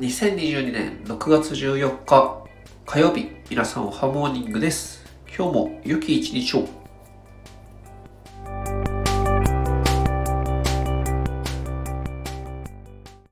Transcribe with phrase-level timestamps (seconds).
[0.00, 2.44] 2022年6月14日
[2.84, 5.04] 火曜日皆さんおはモーニングです。
[5.28, 6.83] 今日も良き一日を。